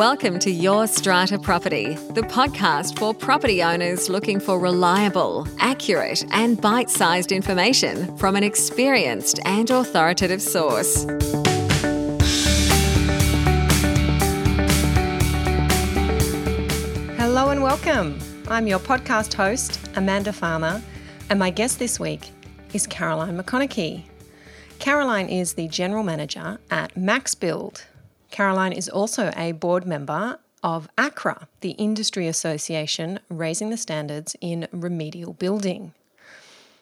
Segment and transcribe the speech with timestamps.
[0.00, 6.58] Welcome to Your Strata Property, the podcast for property owners looking for reliable, accurate, and
[6.58, 11.04] bite sized information from an experienced and authoritative source.
[17.18, 18.18] Hello and welcome.
[18.48, 20.80] I'm your podcast host, Amanda Farmer,
[21.28, 22.30] and my guest this week
[22.72, 24.04] is Caroline McConaughey.
[24.78, 27.84] Caroline is the general manager at Max Build,
[28.30, 34.68] Caroline is also a board member of ACRA, the industry association raising the standards in
[34.72, 35.92] remedial building.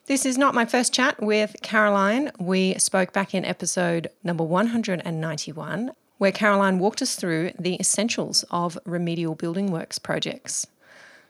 [0.06, 2.32] This is not my first chat with Caroline.
[2.38, 8.78] We spoke back in episode number 191, where Caroline walked us through the essentials of
[8.84, 10.66] remedial building works projects.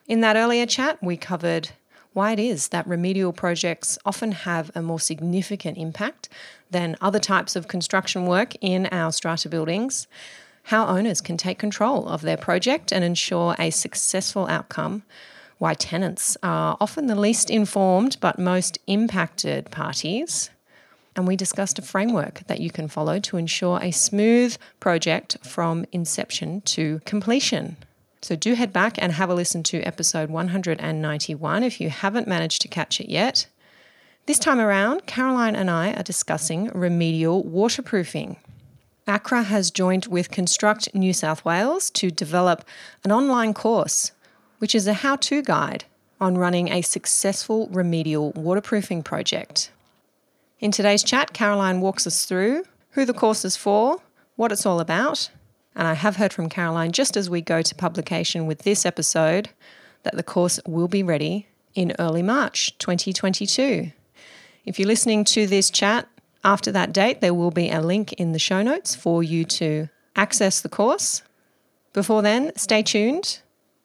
[0.07, 1.71] In that earlier chat, we covered
[2.13, 6.29] why it is that remedial projects often have a more significant impact
[6.71, 10.07] than other types of construction work in our strata buildings,
[10.65, 15.03] how owners can take control of their project and ensure a successful outcome,
[15.59, 20.51] why tenants are often the least informed but most impacted parties.
[21.17, 25.85] And we discussed a framework that you can follow to ensure a smooth project from
[25.91, 27.77] inception to completion.
[28.21, 32.63] So do head back and have a listen to episode 191 if you haven't managed
[32.63, 33.47] to catch it yet.
[34.27, 38.37] This time around, Caroline and I are discussing remedial waterproofing.
[39.07, 42.65] ACRA has joined with Construct New South Wales to develop
[43.05, 44.13] an online course,
[44.59, 45.85] which is a how to guide
[46.21, 49.71] on running a successful remedial waterproofing project.
[50.61, 54.03] In today's chat, Caroline walks us through who the course is for,
[54.37, 55.31] what it's all about,
[55.75, 59.51] and I have heard from Caroline just as we go to publication with this episode
[60.03, 63.93] that the course will be ready in early March 2022.
[64.65, 66.09] If you're listening to this chat
[66.45, 69.89] after that date, there will be a link in the show notes for you to
[70.17, 71.23] access the course.
[71.93, 73.41] Before then, stay tuned.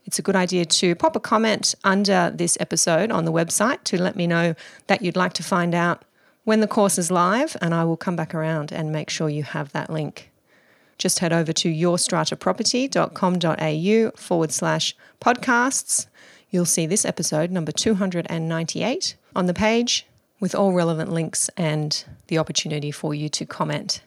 [0.06, 4.02] It's a good idea to pop a comment under this episode on the website to
[4.02, 4.56] let me know
[4.88, 6.04] that you'd like to find out
[6.44, 9.44] when the course is live, and I will come back around and make sure you
[9.44, 10.30] have that link.
[10.98, 16.08] Just head over to yourstrataproperty.com.au forward slash podcasts.
[16.50, 20.06] You'll see this episode, number 298, on the page
[20.40, 24.02] with all relevant links and the opportunity for you to comment.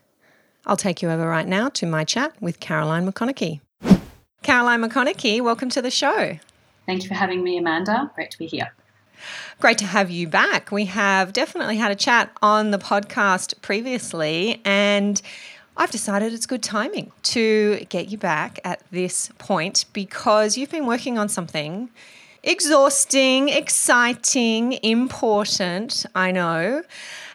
[0.67, 3.61] I'll take you over right now to my chat with Caroline McConaughey.
[4.43, 6.39] Caroline McConaughey, welcome to the show.
[6.87, 8.13] Thank you for having me, Amanda.
[8.15, 8.73] Great to be here.
[9.61, 10.71] Great to have you back.
[10.71, 15.21] We have definitely had a chat on the podcast previously, and
[15.77, 20.87] I've decided it's good timing to get you back at this point because you've been
[20.87, 21.91] working on something
[22.43, 26.83] exhausting, exciting, important, I know.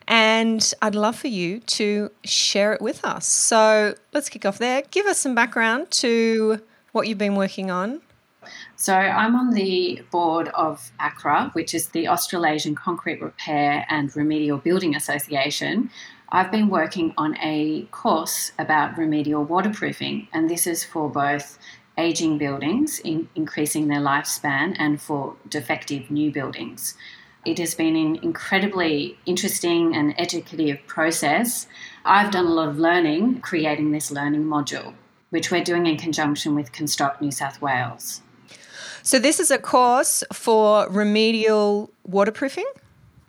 [0.08, 3.28] And I'd love for you to share it with us.
[3.28, 4.84] So let's kick off there.
[4.90, 6.62] Give us some background to
[6.94, 8.02] what you've been working on.
[8.82, 14.58] So, I'm on the board of ACRA, which is the Australasian Concrete Repair and Remedial
[14.58, 15.92] Building Association.
[16.30, 21.60] I've been working on a course about remedial waterproofing, and this is for both
[21.96, 26.96] aging buildings, in increasing their lifespan, and for defective new buildings.
[27.46, 31.68] It has been an incredibly interesting and educative process.
[32.04, 34.96] I've done a lot of learning creating this learning module,
[35.30, 38.24] which we're doing in conjunction with Construct New South Wales.
[39.04, 42.70] So, this is a course for remedial waterproofing?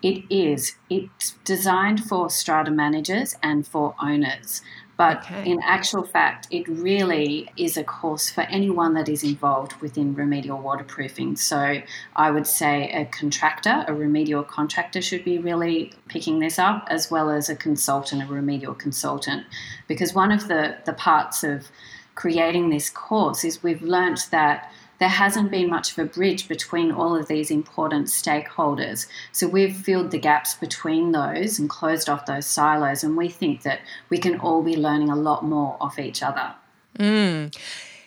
[0.03, 0.75] It is.
[0.91, 4.61] It's designed for strata managers and for owners.
[4.97, 5.51] But okay.
[5.51, 10.59] in actual fact, it really is a course for anyone that is involved within remedial
[10.59, 11.37] waterproofing.
[11.37, 11.83] So
[12.15, 17.11] I would say a contractor, a remedial contractor, should be really picking this up, as
[17.11, 19.47] well as a consultant, a remedial consultant.
[19.89, 21.69] Because one of the, the parts of
[22.15, 24.71] creating this course is we've learnt that
[25.03, 29.09] there hasn't been much of a bridge between all of these important stakeholders.
[29.33, 33.63] So we've filled the gaps between those and closed off those silos, and we think
[33.63, 33.81] that
[34.11, 36.55] we can all be learning a lot more off each other.
[37.01, 37.53] Mm.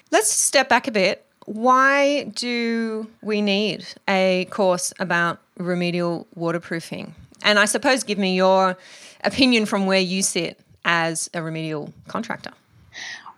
[0.09, 1.25] Let's step back a bit.
[1.45, 7.13] Why do we need a course about remedial waterproofing?
[7.43, 8.77] And I suppose give me your
[9.25, 12.51] opinion from where you sit as a remedial contractor.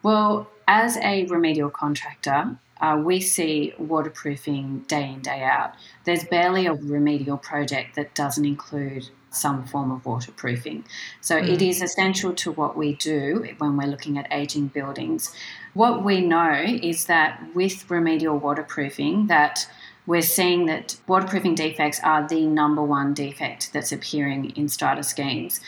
[0.04, 5.74] Well, as a remedial contractor, uh, we see waterproofing day in, day out.
[6.06, 10.86] There's barely a remedial project that doesn't include some form of waterproofing.
[11.22, 11.48] So mm.
[11.48, 15.34] it is essential to what we do when we're looking at aging buildings.
[15.74, 19.70] What we know is that with remedial waterproofing that
[20.06, 25.60] we're seeing that waterproofing defects are the number one defect that's appearing in strata schemes.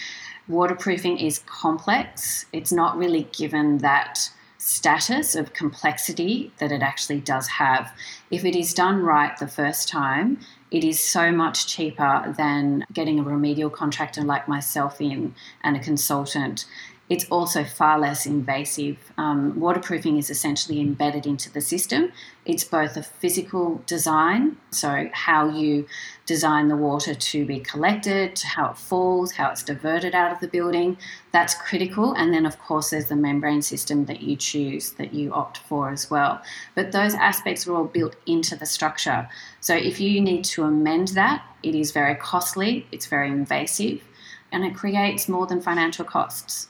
[0.48, 2.46] Waterproofing is complex.
[2.54, 7.92] It's not really given that status of complexity that it actually does have.
[8.30, 10.40] If it is done right the first time,
[10.70, 15.34] it is so much cheaper than getting a remedial contractor like myself in
[15.64, 16.66] and a consultant
[17.10, 18.98] it's also far less invasive.
[19.18, 22.12] Um, waterproofing is essentially embedded into the system.
[22.46, 25.88] It's both a physical design, so how you
[26.28, 30.48] design the water to be collected, how it falls, how it's diverted out of the
[30.48, 30.98] building.
[31.32, 32.14] That's critical.
[32.14, 35.90] And then, of course, there's the membrane system that you choose, that you opt for
[35.90, 36.42] as well.
[36.76, 39.28] But those aspects are all built into the structure.
[39.62, 44.04] So if you need to amend that, it is very costly, it's very invasive,
[44.52, 46.68] and it creates more than financial costs.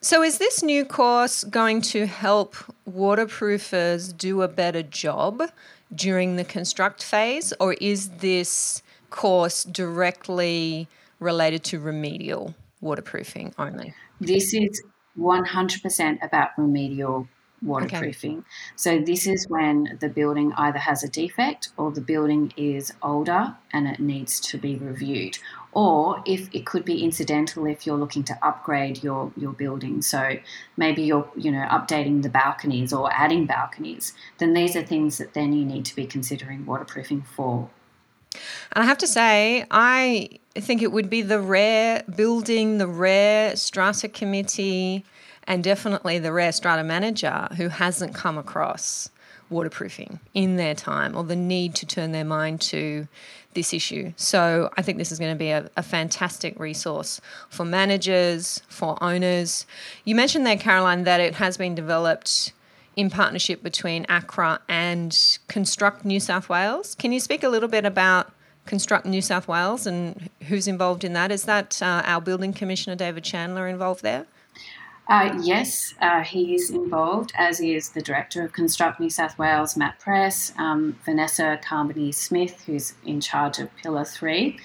[0.00, 2.54] So, is this new course going to help
[2.88, 5.42] waterproofers do a better job
[5.94, 10.86] during the construct phase, or is this course directly
[11.18, 13.94] related to remedial waterproofing only?
[14.20, 14.82] This is
[15.18, 17.28] 100% about remedial
[17.62, 18.38] waterproofing.
[18.38, 18.46] Okay.
[18.76, 23.56] So, this is when the building either has a defect or the building is older
[23.72, 25.38] and it needs to be reviewed,
[25.76, 30.00] or if it could be incidental if you're looking to upgrade your your building.
[30.00, 30.38] So
[30.78, 35.34] maybe you're you know updating the balconies or adding balconies then these are things that
[35.34, 37.68] then you need to be considering waterproofing for.
[38.72, 43.56] And i have to say i think it would be the rare building the rare
[43.56, 45.04] strata committee
[45.44, 49.10] and definitely the rare strata manager who hasn't come across
[49.50, 53.06] waterproofing in their time or the need to turn their mind to
[53.54, 54.12] this issue.
[54.16, 59.02] So I think this is going to be a, a, fantastic resource for managers, for
[59.02, 59.66] owners.
[60.04, 62.52] You mentioned there, Caroline, that it has been developed
[62.96, 66.94] in partnership between ACRA and Construct New South Wales.
[66.94, 68.32] Can you speak a little bit about
[68.66, 71.32] Construct New South Wales and who's involved in that?
[71.32, 74.26] Is that uh, our building commissioner, David Chandler, involved there?
[75.08, 79.76] Uh, yes, uh, he is involved, as is the director of Construct New South Wales,
[79.76, 84.58] Matt Press, um, Vanessa Carbony Smith, who's in charge of Pillar 3,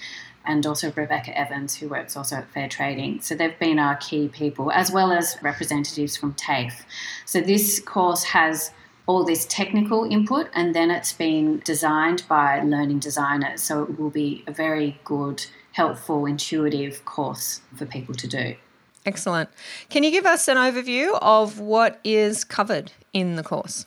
[0.44, 3.20] and also Rebecca Evans, who works also at Fair Trading.
[3.20, 6.84] So they've been our key people, as well as representatives from TAFE.
[7.24, 8.72] So this course has
[9.06, 13.62] all this technical input, and then it's been designed by learning designers.
[13.62, 18.56] So it will be a very good, helpful, intuitive course for people to do.
[19.04, 19.50] Excellent.
[19.88, 23.84] Can you give us an overview of what is covered in the course?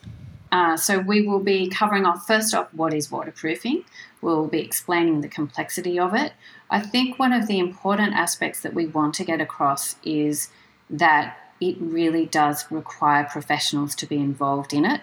[0.52, 3.84] Uh, so, we will be covering off first off what is waterproofing.
[4.20, 6.32] We'll be explaining the complexity of it.
[6.70, 10.50] I think one of the important aspects that we want to get across is
[10.88, 15.00] that it really does require professionals to be involved in it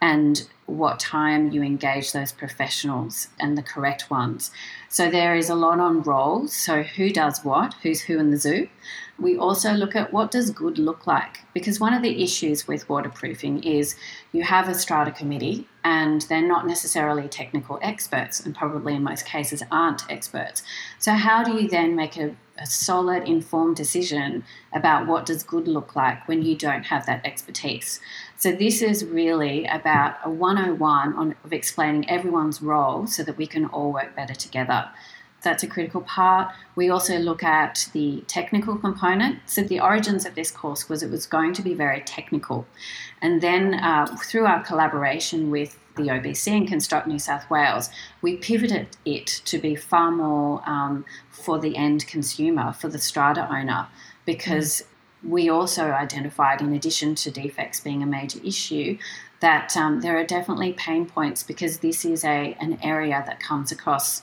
[0.00, 4.50] and what time you engage those professionals and the correct ones.
[4.88, 6.52] So there is a lot on roles.
[6.52, 7.74] So who does what?
[7.82, 8.68] Who's who in the zoo?
[9.22, 11.38] We also look at what does good look like?
[11.54, 13.94] Because one of the issues with waterproofing is
[14.32, 19.24] you have a strata committee and they're not necessarily technical experts and probably in most
[19.24, 20.62] cases aren't experts.
[20.98, 25.68] So how do you then make a, a solid informed decision about what does good
[25.68, 28.00] look like when you don't have that expertise?
[28.36, 33.46] So this is really about a 101 on, of explaining everyone's role so that we
[33.46, 34.90] can all work better together
[35.42, 36.52] that's a critical part.
[36.76, 39.40] We also look at the technical component.
[39.46, 42.66] So the origins of this course was it was going to be very technical.
[43.20, 47.90] And then uh, through our collaboration with the OBC and Construct New South Wales,
[48.22, 53.46] we pivoted it to be far more um, for the end consumer, for the strata
[53.50, 53.88] owner,
[54.24, 54.82] because
[55.22, 58.98] we also identified, in addition to defects being a major issue,
[59.40, 63.72] that um, there are definitely pain points because this is a an area that comes
[63.72, 64.22] across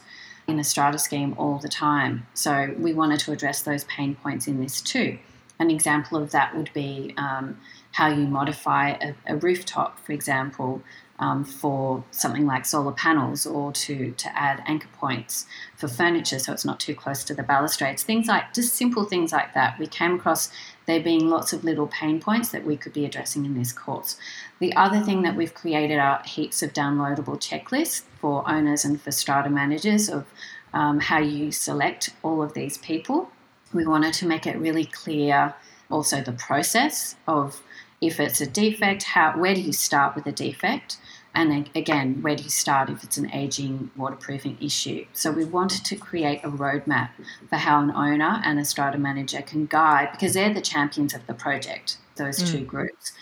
[0.49, 2.27] in a strata scheme all the time.
[2.33, 5.19] So we wanted to address those pain points in this too.
[5.59, 7.57] An example of that would be um,
[7.91, 10.81] how you modify a, a rooftop, for example,
[11.19, 16.53] um, for something like solar panels or to, to add anchor points for furniture so
[16.53, 18.03] it's not too close to the balustrades.
[18.03, 19.77] Things like just simple things like that.
[19.77, 20.49] We came across
[20.89, 24.17] there being lots of little pain points that we could be addressing in this course.
[24.59, 29.11] The other thing that we've created are heaps of downloadable checklists for owners and for
[29.11, 30.25] strata managers of
[30.73, 33.29] um, how you select all of these people.
[33.73, 35.53] We wanted to make it really clear
[35.89, 37.61] also the process of
[38.01, 40.97] if it's a defect, how where do you start with a defect?
[41.35, 45.05] And again, where do you start if it's an aging waterproofing issue?
[45.13, 47.11] So we wanted to create a roadmap
[47.49, 51.25] for how an owner and a strata manager can guide, because they're the champions of
[51.27, 52.51] the project, those mm.
[52.51, 53.13] two groups.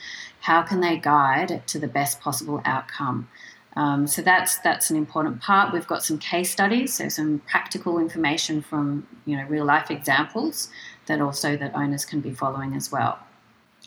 [0.41, 3.27] How can they guide to the best possible outcome?
[3.75, 5.71] Um, so that's that's an important part.
[5.71, 10.69] We've got some case studies, so some practical information from you know real life examples
[11.05, 13.19] that also that owners can be following as well.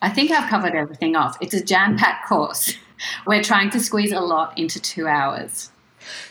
[0.03, 1.37] I think I've covered everything off.
[1.41, 2.75] It's a jam packed course.
[3.27, 5.71] We're trying to squeeze a lot into two hours.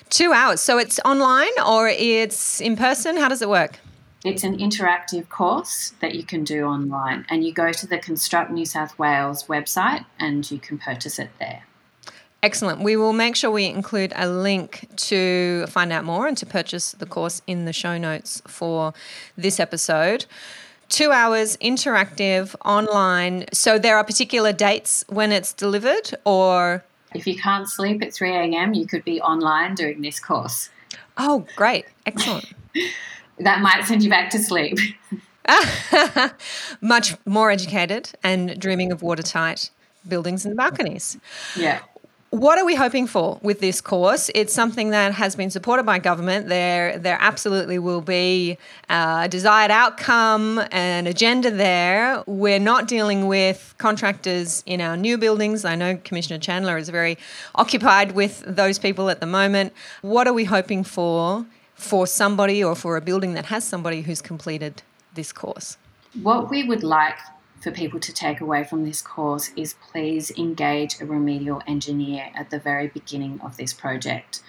[0.10, 0.62] Two hours.
[0.62, 3.18] So it's online or it's in person?
[3.18, 3.80] How does it work?
[4.26, 8.52] It's an interactive course that you can do online, and you go to the Construct
[8.52, 11.64] New South Wales website and you can purchase it there.
[12.44, 12.82] Excellent.
[12.82, 16.94] We will make sure we include a link to find out more and to purchase
[16.94, 18.94] the course in the show notes for
[19.38, 20.26] this episode.
[20.89, 23.46] Two hours interactive online.
[23.53, 26.84] So there are particular dates when it's delivered, or?
[27.13, 30.69] If you can't sleep at 3 a.m., you could be online doing this course.
[31.17, 31.86] Oh, great.
[32.05, 32.46] Excellent.
[33.39, 34.77] that might send you back to sleep.
[36.81, 39.72] Much more educated and dreaming of watertight
[40.08, 41.17] buildings and balconies.
[41.58, 41.81] Yeah.
[42.31, 44.29] What are we hoping for with this course?
[44.36, 46.48] It's something that has been supported by government.
[46.48, 52.24] There, there absolutely will be a desired outcome, an agenda there.
[52.27, 55.65] We're not dealing with contractors in our new buildings.
[55.65, 57.17] I know Commissioner Chandler is very
[57.55, 59.74] occupied with those people at the moment.
[60.03, 64.21] What are we hoping for for somebody or for a building that has somebody who's
[64.21, 64.83] completed
[65.15, 65.77] this course?
[66.21, 67.17] What we would like
[67.62, 72.50] for people to take away from this course is please engage a remedial engineer at
[72.50, 74.42] the very beginning of this project.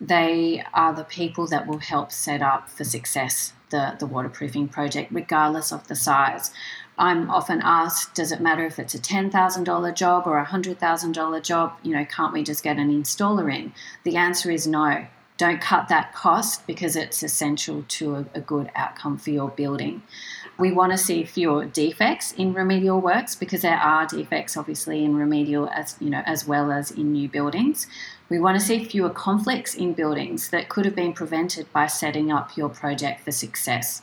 [0.00, 5.10] They are the people that will help set up for success the, the waterproofing project,
[5.12, 6.52] regardless of the size.
[6.98, 11.72] I'm often asked, does it matter if it's a $10,000 job or a $100,000 job?
[11.82, 13.72] You know, can't we just get an installer in?
[14.04, 15.06] The answer is no.
[15.36, 20.02] Don't cut that cost because it's essential to a, a good outcome for your building.
[20.58, 25.16] We want to see fewer defects in remedial works because there are defects obviously in
[25.16, 27.86] remedial as you know as well as in new buildings.
[28.28, 32.32] We want to see fewer conflicts in buildings that could have been prevented by setting
[32.32, 34.02] up your project for success.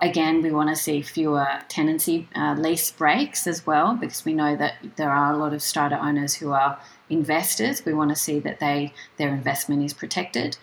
[0.00, 4.54] Again, we want to see fewer tenancy uh, lease breaks as well because we know
[4.54, 7.84] that there are a lot of strata owners who are investors.
[7.86, 10.58] We want to see that they their investment is protected,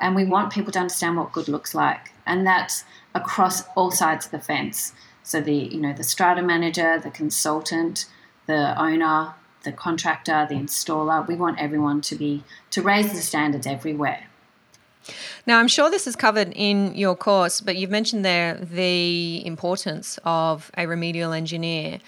[0.00, 4.26] and we want people to understand what good looks like, and that's across all sides
[4.26, 4.92] of the fence.
[5.22, 8.06] So the you know the strata manager, the consultant,
[8.46, 11.26] the owner, the contractor, the installer.
[11.26, 14.24] We want everyone to be to raise the standards everywhere.
[15.46, 20.18] Now, I'm sure this is covered in your course, but you've mentioned there the importance
[20.24, 22.00] of a remedial engineer.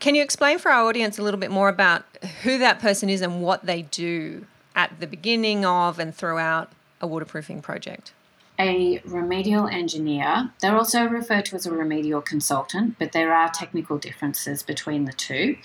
[0.00, 2.04] Can you explain for our audience a little bit more about
[2.42, 6.70] who that person is and what they do at the beginning of and throughout
[7.02, 8.12] a waterproofing project?
[8.58, 10.50] a remedial engineer.
[10.60, 15.12] They're also referred to as a remedial consultant, but there are technical differences between the
[15.12, 15.56] two.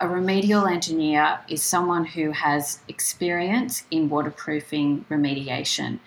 [0.00, 5.98] A remedial engineer is someone who has experience in waterproofing remediation.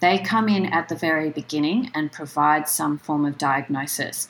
[0.00, 4.28] They come in at the very beginning and provide some form of diagnosis.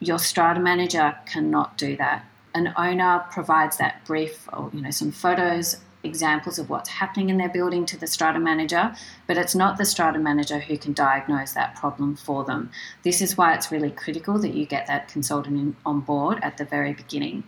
[0.00, 2.24] Your strata manager cannot do that.
[2.54, 5.76] An owner provides that brief or you know some photos
[6.06, 8.94] examples of what's happening in their building to the strata manager,
[9.26, 12.70] but it's not the strata manager who can diagnose that problem for them.
[13.02, 16.64] This is why it's really critical that you get that consultant on board at the
[16.64, 17.44] very beginning.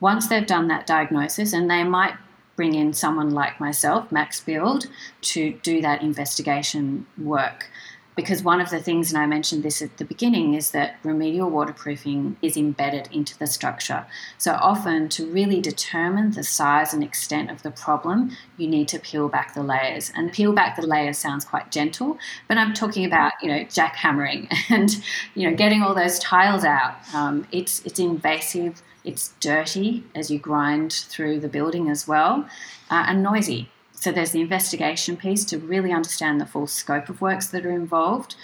[0.00, 2.14] Once they've done that diagnosis, and they might
[2.56, 4.86] bring in someone like myself, Max Build,
[5.22, 7.70] to do that investigation work
[8.14, 11.48] because one of the things, and I mentioned this at the beginning, is that remedial
[11.48, 14.06] waterproofing is embedded into the structure.
[14.36, 18.98] So often, to really determine the size and extent of the problem, you need to
[18.98, 20.12] peel back the layers.
[20.14, 24.52] And peel back the layers sounds quite gentle, but I'm talking about you know jackhammering
[24.70, 24.90] and
[25.34, 26.96] you know getting all those tiles out.
[27.14, 28.82] Um, it's it's invasive.
[29.04, 32.46] It's dirty as you grind through the building as well,
[32.90, 33.68] uh, and noisy.
[34.02, 37.70] So there's the investigation piece to really understand the full scope of works that are
[37.70, 38.34] involved.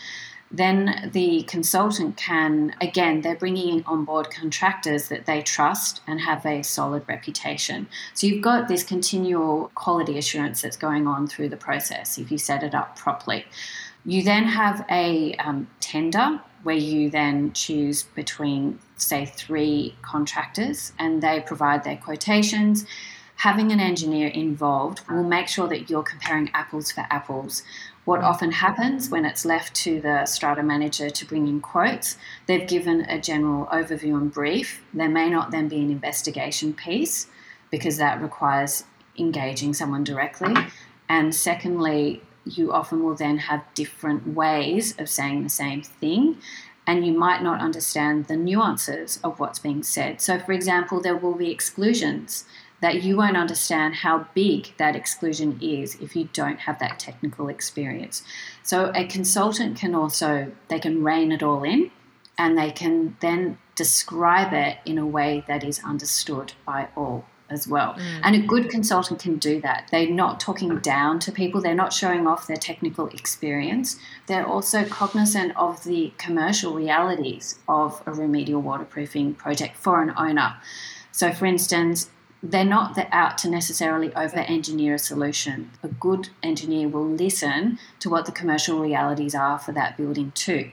[0.53, 6.47] Then the consultant can, again, they're bringing on board contractors that they trust and have
[6.47, 7.89] a solid reputation.
[8.15, 12.39] So you've got this continual quality assurance that's going on through the process if you
[12.39, 13.45] set it up properly.
[14.05, 21.21] You then have a um, tender where you then choose between, say, three contractors and
[21.21, 22.87] they provide their quotations
[23.39, 27.63] having an engineer involved will make sure that you're comparing apples for apples.
[28.05, 32.17] What often happens when it's left to the strata manager to bring in quotes,
[32.47, 34.83] they've given a general overview and brief.
[34.93, 37.29] There may not then be an investigation piece
[37.71, 38.85] because that requires
[39.17, 40.55] engaging someone directly.
[41.09, 46.39] And secondly, you often will then have different ways of saying the same thing
[46.89, 50.23] and you might not understand the nuances of what's being said.
[50.23, 52.47] So, for example, there will be exclusions
[52.81, 57.49] that you won't understand how big that exclusion is if you don't have that technical
[57.49, 58.23] experience.
[58.63, 61.91] So a consultant can also they can rein it all in
[62.39, 67.67] and they can then describe it in a way that is understood by all as
[67.67, 67.95] well.
[67.95, 68.21] Mm.
[68.23, 69.89] And a good consultant can do that.
[69.91, 73.99] They're not talking down to people, they're not showing off their technical experience.
[74.27, 80.57] They're also cognizant of the commercial realities of a remedial waterproofing project for an owner.
[81.11, 82.11] So, for instance,
[82.43, 85.71] they're not out to necessarily over engineer a solution.
[85.83, 90.71] A good engineer will listen to what the commercial realities are for that building, too.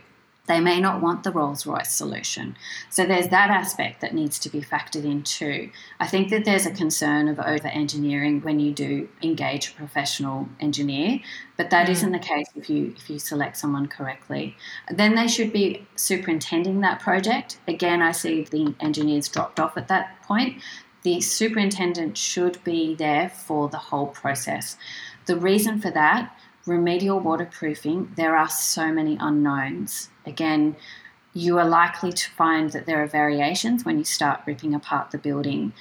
[0.48, 2.56] They may not want the Rolls Royce solution.
[2.90, 5.72] So there's that aspect that needs to be factored in too.
[6.00, 10.48] I think that there's a concern of over engineering when you do engage a professional
[10.60, 11.20] engineer,
[11.58, 11.92] but that mm.
[11.92, 14.56] not the case if you if you select someone correctly.
[14.90, 17.58] Then they should be superintending that project.
[17.68, 20.62] Again, I see the engineers dropped off at that point.
[21.06, 24.76] The superintendent should be there for the whole process.
[25.28, 26.36] The reason for that
[26.66, 30.10] remedial waterproofing, there are so many unknowns.
[30.26, 30.76] Again,
[31.32, 35.20] you are likely to find that there are variations when you start ripping apart the
[35.20, 35.74] building.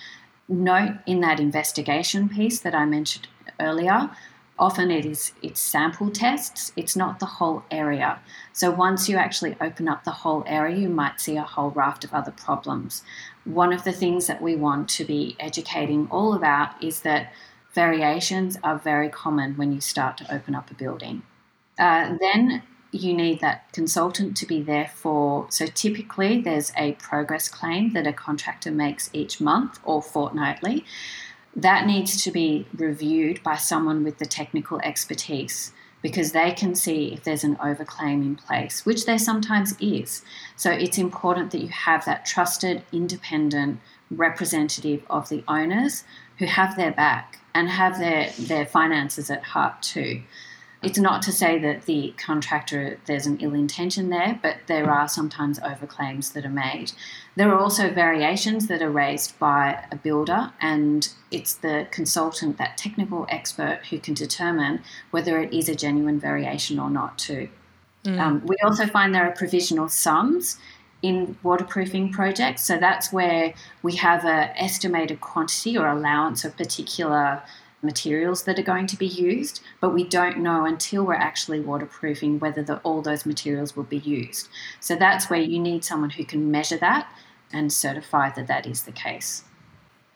[0.47, 3.27] Note in that investigation piece that I mentioned
[3.59, 4.11] earlier,
[4.59, 8.21] often it is it's sample tests, it's not the whole area.
[8.53, 12.05] So once you actually open up the whole area, you might see a whole raft
[12.05, 13.03] of other problems.
[13.45, 17.33] One of the things that we want to be educating all about is that
[17.73, 21.23] variations are very common when you start to open up a building.
[21.79, 25.47] Uh, then you need that consultant to be there for.
[25.51, 30.85] So typically, there's a progress claim that a contractor makes each month or fortnightly.
[31.57, 35.73] That needs to be reviewed by someone with the technical expertise
[36.05, 40.23] because they can see if there's an overclaim in place, which there sometimes is.
[40.55, 43.81] So it's important that you have that trusted, independent
[44.11, 46.05] representative of the owners
[46.39, 50.21] who have their back and have their, their finances at heart too.
[50.85, 55.09] It's not to say that the contractor, there's an ill intention there, but there are
[55.09, 56.93] sometimes overclaims that are made.
[57.37, 62.77] There are also variations that are raised by a builder, and it's the consultant, that
[62.77, 67.49] technical expert, who can determine whether it is a genuine variation or not, too.
[68.05, 68.21] Mm.
[68.21, 70.59] Um, we also find there are provisional sums
[71.05, 72.63] in waterproofing projects.
[72.63, 77.43] So that's where we have an estimated quantity or allowance of particular
[77.85, 82.39] materials that are going to be used, but we don't know until we're actually waterproofing
[82.39, 84.49] whether the, all those materials will be used.
[84.81, 87.09] So that's where you need someone who can measure that
[87.53, 89.45] and certify that that is the case.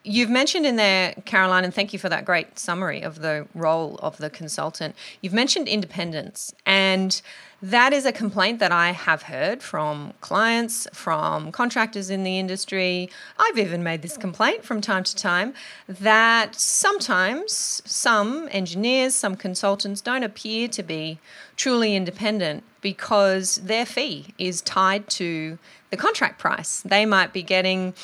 [0.04, 3.98] You've mentioned in there, Caroline, and thank you for that great summary of the role
[4.00, 4.94] of the consultant.
[5.20, 7.20] You've mentioned independence, and
[7.60, 13.10] that is a complaint that I have heard from clients, from contractors in the industry.
[13.38, 15.54] I've even made this complaint from time to time
[15.88, 21.18] that sometimes some engineers, some consultants don't appear to be
[21.56, 25.58] truly independent because their fee is tied to
[25.90, 26.82] the contract price.
[26.82, 27.94] They might be getting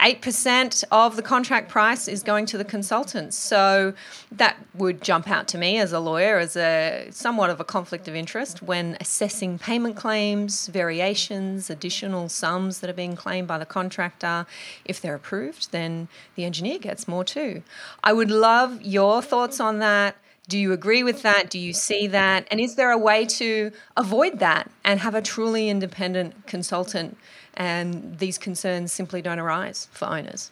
[0.00, 3.36] 8% of the contract price is going to the consultants.
[3.36, 3.94] So
[4.32, 8.08] that would jump out to me as a lawyer as a somewhat of a conflict
[8.08, 13.66] of interest when assessing payment claims, variations, additional sums that are being claimed by the
[13.66, 14.46] contractor.
[14.84, 17.62] If they're approved, then the engineer gets more too.
[18.02, 20.16] I would love your thoughts on that.
[20.48, 21.50] Do you agree with that?
[21.50, 22.48] Do you see that?
[22.50, 27.16] And is there a way to avoid that and have a truly independent consultant
[27.54, 30.50] and these concerns simply don't arise for owners?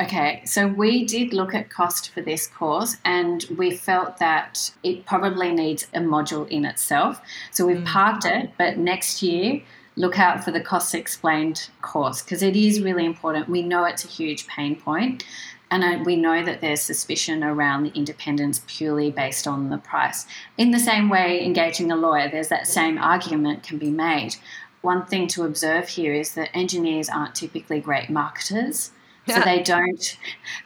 [0.00, 5.04] Okay, so we did look at cost for this course and we felt that it
[5.04, 7.20] probably needs a module in itself.
[7.50, 7.86] So we've mm.
[7.86, 9.62] parked it, but next year,
[9.96, 13.48] look out for the costs explained course because it is really important.
[13.48, 15.24] We know it's a huge pain point
[15.70, 20.26] and we know that there's suspicion around the independence purely based on the price.
[20.58, 24.36] In the same way, engaging a lawyer, there's that same argument can be made
[24.82, 28.92] one thing to observe here is that engineers aren't typically great marketers.
[29.28, 29.44] So yeah.
[29.44, 30.18] they don't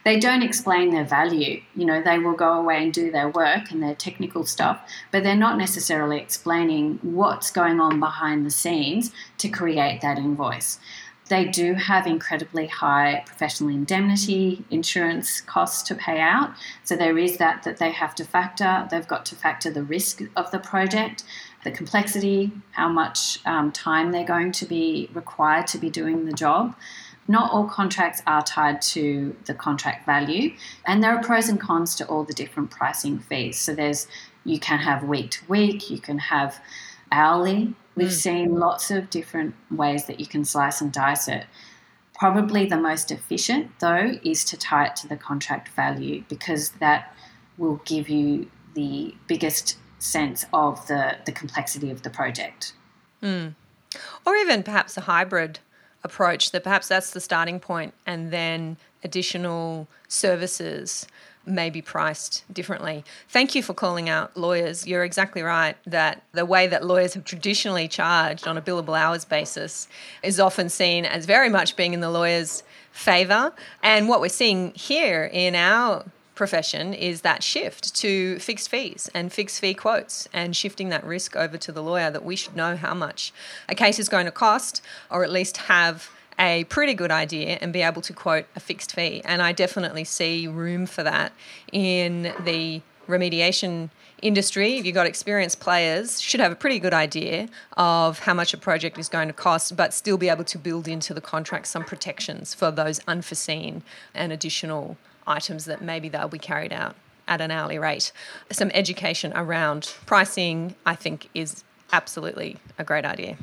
[0.05, 1.61] they don't explain their value.
[1.75, 4.79] You know, they will go away and do their work and their technical stuff,
[5.11, 10.79] but they're not necessarily explaining what's going on behind the scenes to create that invoice.
[11.27, 16.51] They do have incredibly high professional indemnity insurance costs to pay out.
[16.83, 18.87] So there is that that they have to factor.
[18.91, 21.23] They've got to factor the risk of the project
[21.65, 26.31] the complexity, how much um, time they're going to be required to be doing the
[26.31, 26.75] job.
[27.27, 30.53] Not all contracts are tied to the contract value,
[30.85, 33.59] and there are pros and cons to all the different pricing fees.
[33.59, 34.07] So there's
[34.45, 36.61] you can have week to week, you can have
[37.15, 37.73] hourly.
[37.95, 38.11] We've mm.
[38.11, 41.45] seen lots of different ways that you can slice and dice it.
[42.13, 47.15] Probably the most efficient, though, is to tie it to the contract value because that
[47.57, 52.73] will give you the biggest sense of the, the complexity of the project.
[53.21, 53.55] Mm.
[54.25, 55.59] Or even perhaps a hybrid
[56.03, 61.07] approach that perhaps that's the starting point and then additional services
[61.45, 63.03] may be priced differently.
[63.29, 64.87] Thank you for calling out lawyers.
[64.87, 69.25] You're exactly right that the way that lawyers have traditionally charged on a billable hours
[69.25, 69.87] basis
[70.23, 73.53] is often seen as very much being in the lawyer's favour.
[73.83, 76.05] And what we're seeing here in our
[76.35, 81.35] profession is that shift to fixed fees and fixed fee quotes and shifting that risk
[81.35, 83.33] over to the lawyer that we should know how much
[83.69, 87.71] a case is going to cost or at least have a pretty good idea and
[87.71, 89.21] be able to quote a fixed fee.
[89.25, 91.33] And I definitely see room for that
[91.71, 93.89] in the remediation
[94.21, 94.77] industry.
[94.77, 98.57] If you've got experienced players, should have a pretty good idea of how much a
[98.57, 101.83] project is going to cost, but still be able to build into the contract some
[101.83, 106.95] protections for those unforeseen and additional items that maybe they'll be carried out
[107.27, 108.11] at an hourly rate.
[108.51, 113.37] Some education around pricing, I think, is absolutely a great idea.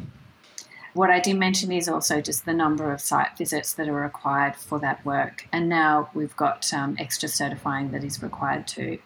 [0.95, 4.57] What I did mention is also just the number of site visits that are required
[4.57, 5.49] for that work.
[5.51, 8.99] And now we've got um, extra certifying that is required too.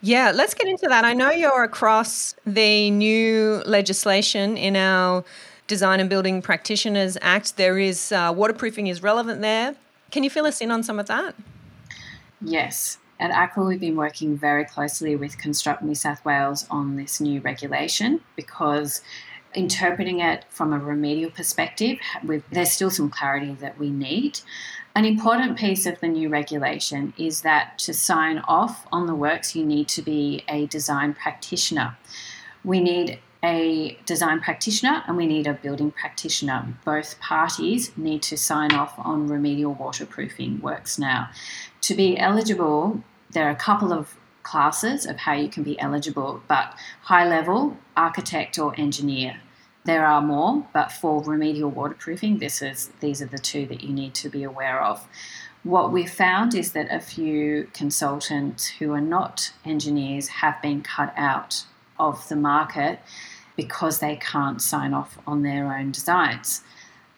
[0.00, 1.04] Yeah, let's get into that.
[1.04, 5.24] I know you're across the new legislation in our
[5.66, 7.56] Design and Building Practitioners Act.
[7.56, 9.74] There is uh, waterproofing is relevant there.
[10.10, 11.34] Can you fill us in on some of that?
[12.40, 12.98] Yes.
[13.20, 17.40] At ACRA, we've been working very closely with Construct New South Wales on this new
[17.40, 19.02] regulation because
[19.54, 21.98] interpreting it from a remedial perspective,
[22.50, 24.40] there's still some clarity that we need.
[24.94, 29.54] An important piece of the new regulation is that to sign off on the works,
[29.54, 31.96] you need to be a design practitioner.
[32.64, 36.74] We need a design practitioner and we need a building practitioner.
[36.84, 41.30] Both parties need to sign off on remedial waterproofing works now.
[41.82, 44.16] To be eligible, there are a couple of
[44.48, 49.40] classes of how you can be eligible, but high level, architect or engineer.
[49.84, 53.92] There are more, but for remedial waterproofing, this is these are the two that you
[53.92, 55.06] need to be aware of.
[55.64, 61.12] What we've found is that a few consultants who are not engineers have been cut
[61.16, 61.64] out
[61.98, 63.00] of the market
[63.56, 66.62] because they can't sign off on their own designs.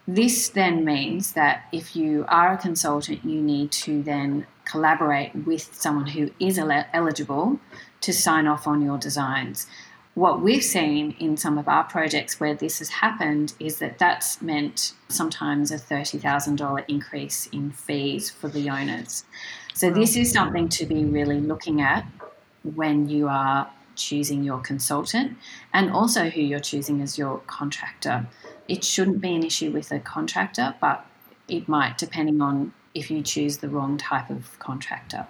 [0.08, 5.74] This then means that if you are a consultant, you need to then collaborate with
[5.74, 7.58] someone who is eligible
[8.00, 9.66] to sign off on your designs.
[10.14, 14.42] What we've seen in some of our projects where this has happened is that that's
[14.42, 19.24] meant sometimes a $30,000 increase in fees for the owners.
[19.72, 22.04] So, this is something to be really looking at
[22.64, 25.36] when you are choosing your consultant
[25.72, 28.26] and also who you're choosing as your contractor.
[28.66, 31.06] It shouldn't be an issue with a contractor, but
[31.48, 35.26] it might depending on if you choose the wrong type of contractor.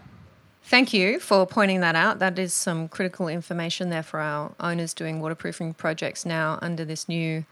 [0.63, 2.19] Thank you for pointing that out.
[2.21, 7.09] That is some critical information there for our owners doing waterproofing projects now under this
[7.09, 7.45] new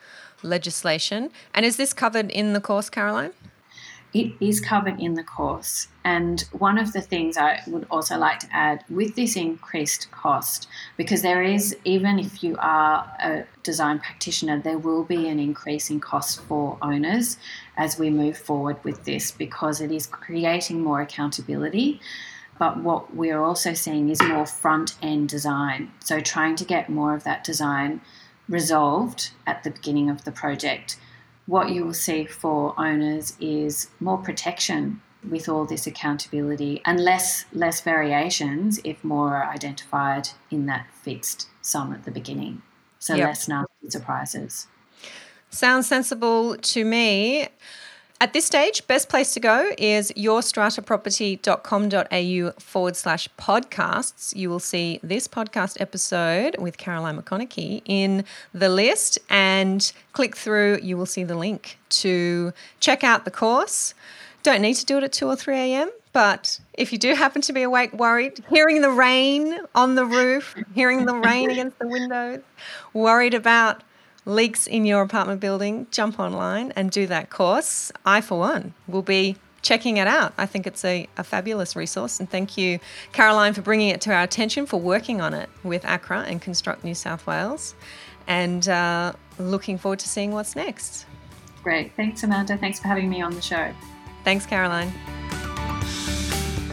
[0.42, 1.31] legislation.
[1.53, 3.33] And is this covered in the course, Caroline?
[4.14, 5.88] It is covered in the course.
[6.03, 10.66] And one of the things I would also like to add with this increased cost,
[10.97, 15.90] because there is, even if you are a design practitioner, there will be an increase
[15.90, 17.37] in cost for owners
[17.77, 22.01] as we move forward with this because it is creating more accountability.
[22.59, 25.92] But what we're also seeing is more front end design.
[26.01, 28.01] So trying to get more of that design
[28.49, 30.97] resolved at the beginning of the project
[31.48, 37.46] what you will see for owners is more protection with all this accountability and less
[37.52, 42.62] less variations if more are identified in that fixed sum at the beginning.
[42.98, 43.28] So yep.
[43.28, 44.66] less nasty surprises.
[45.48, 47.48] Sounds sensible to me.
[48.20, 54.35] At this stage, best place to go is yourstrataproperty.com.au forward slash podcasts.
[54.35, 60.81] You will see this podcast episode with Caroline McConaughey in the list and click through.
[60.83, 63.94] You will see the link to check out the course.
[64.42, 67.40] Don't need to do it at 2 or 3 a.m., but if you do happen
[67.42, 71.87] to be awake, worried, hearing the rain on the roof, hearing the rain against the
[71.87, 72.40] windows,
[72.92, 73.85] worried about
[74.24, 77.90] leaks in your apartment building, jump online and do that course.
[78.04, 80.33] I, for one, will be checking it out.
[80.38, 82.20] I think it's a, a fabulous resource.
[82.20, 82.78] And thank you,
[83.12, 86.85] Caroline, for bringing it to our attention, for working on it with ACRA and Construct
[86.85, 87.74] New South Wales.
[88.26, 91.07] And uh, looking forward to seeing what's next.
[91.62, 91.92] Great.
[91.96, 92.57] Thanks, Amanda.
[92.57, 93.72] Thanks for having me on the show.
[94.24, 94.92] Thanks, Caroline.